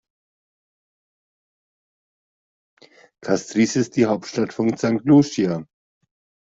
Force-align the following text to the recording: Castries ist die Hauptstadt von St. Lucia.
Castries 3.23 3.75
ist 3.75 3.97
die 3.97 4.07
Hauptstadt 4.07 4.51
von 4.51 4.75
St. 4.75 5.05
Lucia. 5.05 5.63